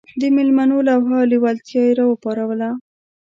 [0.21, 2.69] د مېلمنو لوهه او لېوالتیا یې راپاروله.